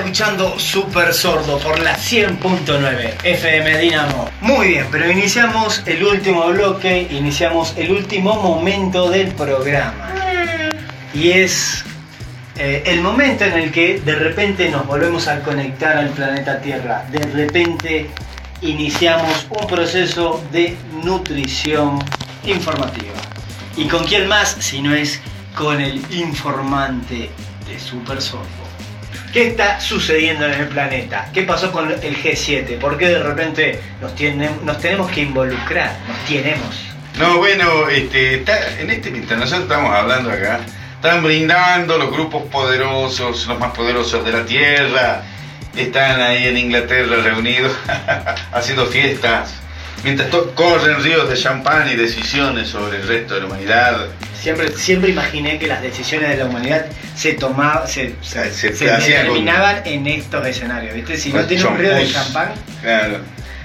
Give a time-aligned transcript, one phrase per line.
[0.00, 4.30] escuchando Super Sordo por la 100.9 FM Dinamo.
[4.40, 10.10] Muy bien, pero iniciamos el último bloque, iniciamos el último momento del programa.
[11.12, 11.84] Y es
[12.56, 17.04] eh, el momento en el que de repente nos volvemos a conectar al planeta Tierra.
[17.10, 18.08] De repente
[18.62, 21.98] iniciamos un proceso de nutrición
[22.44, 23.20] informativa.
[23.76, 25.20] ¿Y con quién más si no es
[25.54, 27.28] con el informante
[27.66, 28.69] de Super Sordo?
[29.32, 31.28] ¿Qué está sucediendo en el planeta?
[31.32, 32.78] ¿Qué pasó con el G7?
[32.78, 34.16] ¿Por qué de repente nos,
[34.80, 35.96] tenemos que involucrar?
[36.08, 36.90] Nos tenemos.
[37.16, 38.42] No, bueno, este,
[38.80, 40.60] en este mientras nosotros estamos hablando acá,
[40.96, 45.22] están brindando los grupos poderosos, los más poderosos de la Tierra,
[45.76, 47.72] están ahí en Inglaterra reunidos
[48.52, 49.54] haciendo fiestas,
[50.04, 54.06] mientras corren ríos de champán y decisiones sobre el resto de la humanidad.
[54.40, 58.86] Siempre, siempre imaginé que las decisiones de la humanidad se tomaban, se, se, Se- se
[58.86, 60.94] con- determinaban en estos escenarios.
[60.94, 61.16] ¿viste?
[61.18, 63.18] Si no tiene un río de champán, Claro.
[63.18, 63.22] sí,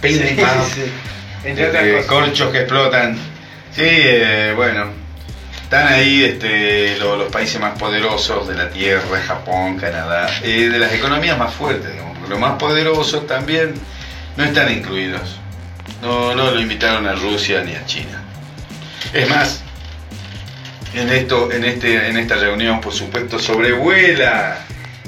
[0.00, 0.36] Ping, sí,
[0.74, 0.92] sí.
[1.44, 2.06] entre otras Este, cosas.
[2.10, 3.14] corchos que explotan.
[3.72, 4.86] Sí, eh, bueno,
[5.62, 10.78] están ahí este, lo- los países más poderosos de la Tierra, Japón, Canadá, eh, de
[10.80, 13.74] las economías más fuertes, digamos, los más poderosos también
[14.36, 15.38] no están incluidos.
[16.02, 18.22] No, no lo invitaron a Rusia ni a China.
[19.12, 19.62] Es más,
[20.94, 24.58] en, esto, en, este, en esta reunión, por supuesto, sobrevuela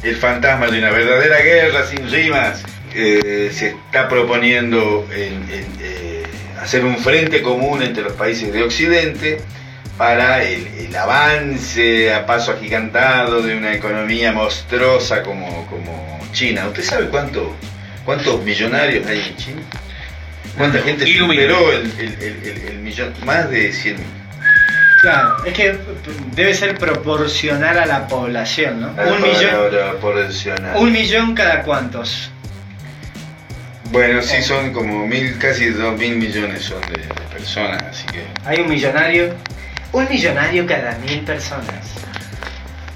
[0.02, 2.62] el fantasma de una verdadera guerra sin rimas.
[2.92, 6.22] Se está proponiendo en- en, eh,
[6.60, 9.40] hacer un frente común entre los países de Occidente
[9.96, 16.66] para el, el avance a paso agigantado de una economía monstruosa como, como China.
[16.68, 17.54] ¿Usted sabe cuánto,
[18.04, 19.62] cuántos millonarios hay en China?
[20.58, 23.14] ¿Cuánta gente superó el, el- el- el- el millón?
[23.24, 23.96] Más de 100
[25.00, 25.78] Claro, es que
[26.34, 28.88] debe ser proporcional a la población, ¿no?
[28.88, 29.70] un, millón,
[30.74, 32.32] un millón cada cuántos.
[33.92, 38.24] Bueno, sí, son como mil, casi dos mil millones son de, de personas, así que...
[38.44, 39.34] Hay un millonario.
[39.92, 41.94] Un millonario cada mil personas.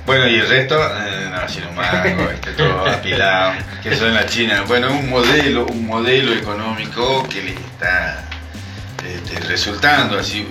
[0.05, 3.53] Bueno, y el resto, eh, no, sin un mango, este, todo apilado,
[3.83, 4.65] que son en la China.
[4.67, 8.25] Bueno, un modelo, un modelo económico que les está
[9.07, 10.47] este, resultando, así,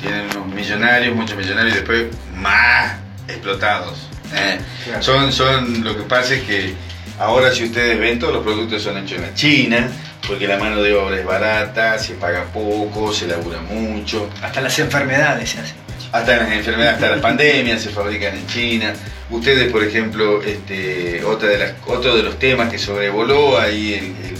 [0.00, 2.94] tienen unos millonarios, muchos millonarios, y después más
[3.28, 4.08] explotados.
[4.34, 4.58] eh.
[4.84, 5.02] Claro.
[5.02, 6.74] Son, son, lo que pasa es que
[7.20, 9.88] ahora si ustedes ven, todos los productos son hechos en la China,
[10.26, 14.28] porque la mano de obra es barata, se paga poco, se labura mucho.
[14.42, 15.85] Hasta las enfermedades se hacen.
[16.12, 18.94] Hasta las enfermedades, hasta las pandemias se fabrican en China.
[19.30, 24.36] Ustedes, por ejemplo, este, otra de otro de los temas que sobrevoló ahí en el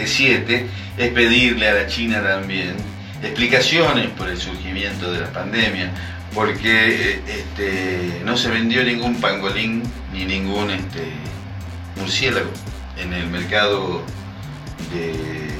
[0.00, 2.76] G7 es pedirle a la China también
[3.22, 5.90] explicaciones por el surgimiento de la pandemia,
[6.34, 11.02] porque este, no se vendió ningún pangolín ni ningún este,
[11.96, 12.50] murciélago
[12.96, 14.02] en el mercado
[14.92, 15.59] de,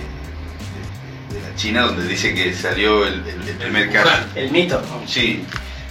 [1.61, 4.11] China, donde dice que salió el, el- el primer caso.
[4.35, 4.81] El mito.
[5.07, 5.45] Sí,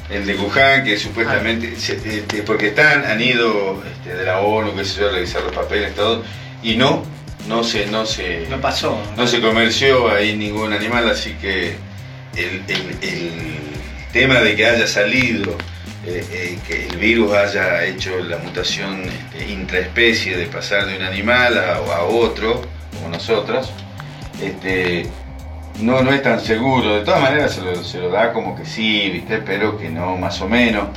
[0.09, 4.75] el de Wuhan, que supuestamente, se- este, porque están, han ido este, de la ONU,
[4.75, 6.23] que se yo, a revisar los papeles, todo,
[6.63, 7.03] y no,
[7.47, 8.99] no se, no se, No pasó.
[9.15, 11.75] no se comerció ahí ningún animal, así que
[12.35, 13.41] el, el- el
[14.11, 15.55] tema de que haya salido,
[16.07, 21.03] eh, eh, que el virus haya hecho la mutación este, intraespecie de pasar de un
[21.03, 22.61] animal a, a otro,
[22.95, 23.69] como nosotros,
[24.41, 25.05] este,
[25.81, 26.95] no, no es tan seguro.
[26.95, 29.39] De todas maneras se lo, se lo da como que sí, ¿viste?
[29.39, 30.89] pero que no, más o menos.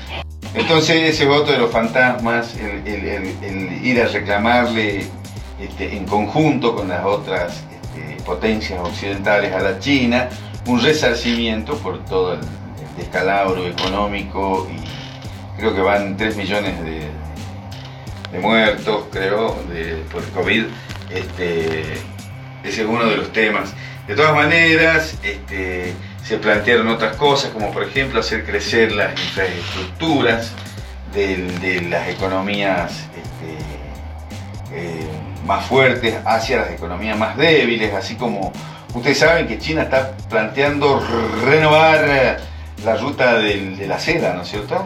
[0.55, 5.07] Entonces ese voto de los fantasmas, el, ir a reclamarle
[5.59, 10.29] este, en conjunto con las otras este, potencias occidentales a la China,
[10.67, 12.41] un resarcimiento por todo el,
[12.97, 17.01] descalabro económico y creo que van 3 millones de,
[18.33, 20.65] de muertos, creo, de, por COVID.
[21.11, 21.95] Este,
[22.65, 23.75] ese es uno de los temas.
[24.07, 25.95] De todas maneras, este,
[26.25, 30.53] se plantearon otras cosas, como por ejemplo hacer crecer las infraestructuras
[31.13, 35.07] de, las economías este, eh,
[35.47, 38.53] más fuertes hacia las economías más débiles, así como
[38.95, 41.01] ustedes saben que China está planteando
[41.45, 42.37] renovar eh,
[42.85, 44.85] la ruta de la seda, ¿no es cierto?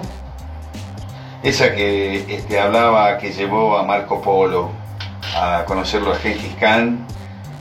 [1.43, 4.71] Esa que este, hablaba, que llevó a Marco Polo
[5.35, 7.07] a conocerlo a Gengis Khan.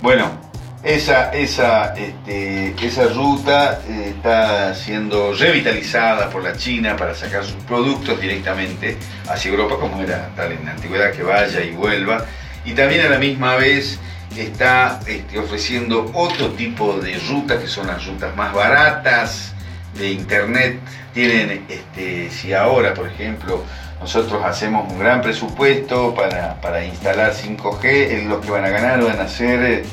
[0.02, 0.45] Bueno,
[0.86, 7.62] esa, esa, este, esa ruta eh, está siendo revitalizada por la China para sacar sus
[7.64, 8.96] productos directamente
[9.28, 12.24] hacia Europa, como era tal en la antigüedad que vaya y vuelva.
[12.64, 14.00] Y también a la misma vez
[14.38, 19.56] está este, ofreciendo otro tipo de rutas, que son las rutas más baratas
[19.98, 20.80] de internet.
[21.16, 23.64] Tienen, este, si ahora, por ejemplo,
[24.00, 29.28] nosotros hacemos un gran presupuesto para, instalar 5G, los que van a ganar van a
[29.28, 29.84] ser eh,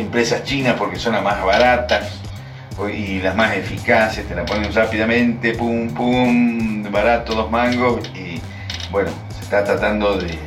[0.00, 2.20] empresas chinas porque son las más baratas
[2.92, 8.40] y las más eficaces, te la ponen rápidamente, pum, pum, barato, dos mangos y
[8.90, 10.38] bueno, se está tratando de,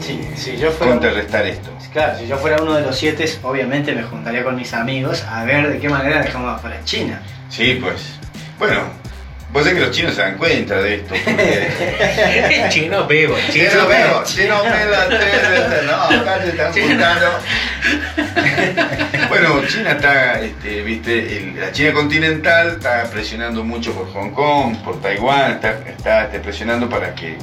[0.00, 1.70] si yo fuera, contrarrestar esto.
[1.92, 5.44] Claro, si yo fuera uno de los siete, obviamente me juntaría con mis amigos a
[5.44, 7.20] ver de qué manera dejamos afuera China.
[7.48, 8.14] Sí, pues.
[8.58, 8.82] Bueno,
[9.50, 11.14] Vos sabés que los chinos se dan cuenta de esto.
[12.68, 17.26] chino vivo, chino vivo, chino vivo, no, acá se están juntando.
[19.30, 25.00] bueno, China está, este, viste, la China continental está presionando mucho por Hong Kong, por
[25.00, 27.38] Taiwán, está, está este, presionando para que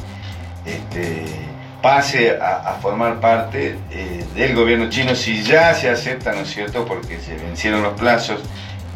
[0.63, 1.25] este,
[1.81, 6.85] pase a, formar parte eh, del gobierno chino si ya se acepta, ¿no es cierto?
[6.85, 8.41] Porque se vencieron los plazos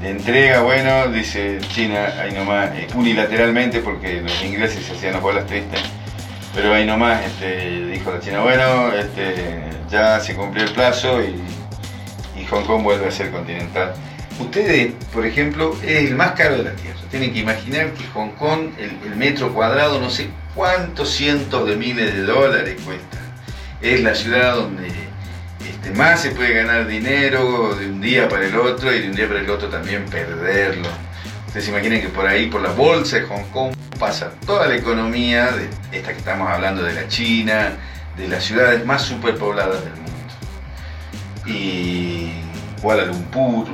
[0.04, 5.46] entrega, bueno, dice China, ahí nomás, eh, unilateralmente, porque los ingleses se hacían las bolas
[5.46, 5.80] tristes,
[6.56, 11.44] pero ahí nomás este, dijo la China, bueno, este, ya se cumplió el plazo y,
[12.50, 13.94] Hong Kong vuelve a ser continental.
[14.40, 16.98] Ustedes, por ejemplo, es el más caro de la Tierra.
[17.12, 22.14] Tienen que imaginar que Hong Kong, el metro cuadrado, no sé cuántos cientos de miles
[22.14, 23.18] de dólares cuesta.
[23.82, 24.90] Es la ciudad donde
[25.70, 29.16] este, más se puede ganar dinero de un día para el otro y de un
[29.16, 30.90] día para el otro también perderlo.
[31.46, 34.76] Ustedes se imaginen que por ahí, por la bolsa de Hong Kong, pasa toda la
[34.76, 37.74] economía de esta que estamos hablando de la China,
[38.18, 40.10] de las ciudades más superpobladas del mundo.
[41.46, 42.32] Y
[42.82, 43.68] Kuala Lumpur,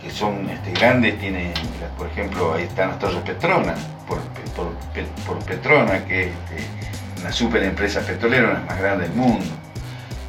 [0.00, 1.52] que son este, grandes, tiene,
[1.98, 8.00] por ejemplo, ahí están las Torres Petronas, por, Petrona, que es este, una super empresa
[8.00, 9.65] petrolera, una más grande del mundo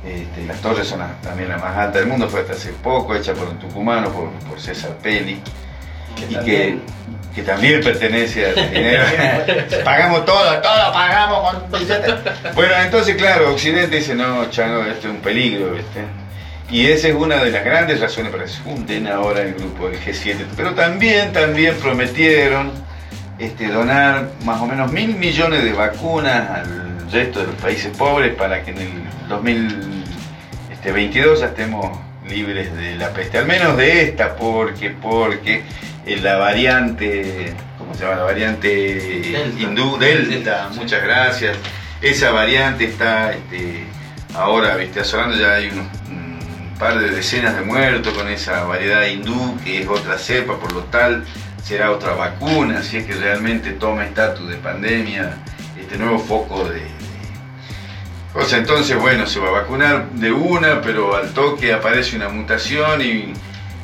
[0.08, 3.34] este, las torres son también las más altas del mundo, fue hasta hace poco, hecha
[3.34, 5.40] por un tucumano, por, César Peli,
[6.30, 6.80] y que,
[7.36, 9.04] que, también pertenece al dinero.
[9.84, 11.56] pagamos todo, todo pagamos
[12.56, 15.76] Bueno, entonces claro, Occidente dice, no, Chano, esto es un peligro,
[16.72, 19.90] Y esa es una de las grandes razones para que se junten ahora el grupo
[19.90, 20.38] del G7.
[20.56, 22.72] Pero también, también prometieron
[23.38, 28.34] este, donar más o menos mil millones de vacunas al resto de los países pobres
[28.36, 29.08] para que en el
[30.88, 32.00] 2022 ya estemos
[32.30, 35.64] libres de la peste, al menos de esta, porque, porque
[36.22, 38.16] la variante, ¿cómo se llama?
[38.16, 39.62] La variante Delta.
[39.62, 41.58] hindú, Delta, muchas gracias.
[42.02, 43.84] Esa variante está este,
[44.34, 45.90] ahora, viste, asolando ya hay un
[46.80, 50.84] par de decenas de muertos con esa variedad hindú, que es otra cepa, por lo
[50.86, 51.26] tal
[51.62, 55.34] será otra vacuna, si es que realmente toma estatus de pandemia,
[55.78, 56.97] este nuevo foco de,
[58.38, 63.02] o entonces, bueno, se va a vacunar de una, pero al toque aparece una mutación
[63.02, 63.34] y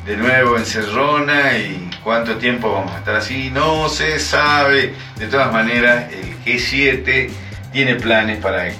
[0.06, 4.94] de nuevo encerrona y cuánto tiempo vamos a estar así, no se sabe.
[5.16, 7.30] De todas maneras, el G7
[7.72, 8.70] tiene planes para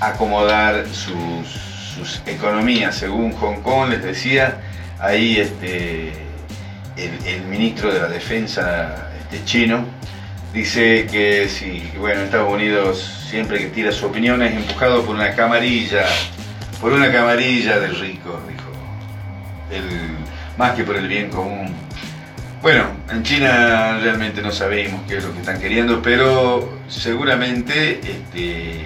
[0.00, 4.62] acomodar sus, economías, según Hong Kong les decía,
[4.98, 6.12] ahí este,
[6.96, 9.84] el, ministro de la Defensa este, chino
[10.52, 15.34] dice que si, bueno, Estados Unidos siempre que tira su opinión es empujado por una
[15.34, 16.06] camarilla,
[16.80, 18.68] por una camarilla del rico, dijo.
[20.56, 21.74] Más que por el bien común.
[22.62, 28.80] Bueno, en China realmente no sabemos qué es lo que están queriendo, pero seguramente este,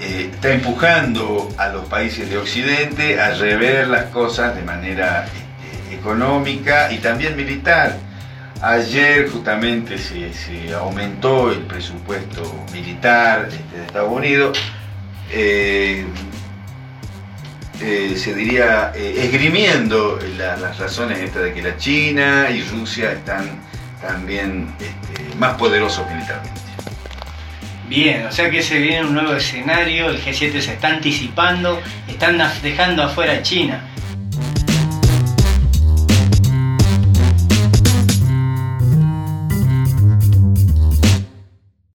[0.00, 5.96] eh, está empujando a los países de Occidente a rever las cosas de manera este,
[5.96, 7.98] económica y también militar
[8.60, 14.58] Ayer justamente se, aumentó el presupuesto militar de Estados Unidos.
[15.30, 16.04] Eh,
[17.80, 23.60] eh, se diría eh, esgrimiendo las razones de que la China y Rusia están
[24.02, 26.60] también este, más poderosos militarmente.
[27.88, 32.42] Bien, o sea que se viene un nuevo escenario, el G7 se está anticipando, están
[32.60, 33.84] dejando afuera a China